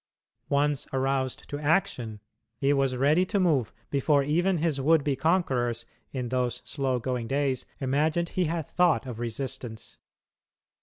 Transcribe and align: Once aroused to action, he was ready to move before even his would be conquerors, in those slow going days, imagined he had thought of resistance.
Once 0.49 0.87
aroused 0.93 1.47
to 1.47 1.59
action, 1.59 2.19
he 2.57 2.73
was 2.73 2.95
ready 2.95 3.23
to 3.23 3.39
move 3.39 3.71
before 3.91 4.23
even 4.23 4.57
his 4.57 4.81
would 4.81 5.03
be 5.03 5.15
conquerors, 5.15 5.85
in 6.11 6.29
those 6.29 6.63
slow 6.65 6.97
going 6.97 7.27
days, 7.27 7.67
imagined 7.79 8.29
he 8.29 8.45
had 8.45 8.65
thought 8.67 9.05
of 9.05 9.19
resistance. 9.19 9.99